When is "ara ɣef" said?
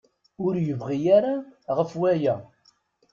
1.17-1.91